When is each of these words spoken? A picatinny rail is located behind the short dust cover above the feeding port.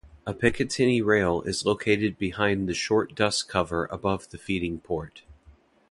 A 0.25 0.33
picatinny 0.33 0.99
rail 1.05 1.43
is 1.43 1.63
located 1.63 2.17
behind 2.17 2.67
the 2.67 2.73
short 2.73 3.13
dust 3.13 3.47
cover 3.47 3.85
above 3.91 4.31
the 4.31 4.39
feeding 4.39 4.79
port. 4.79 5.21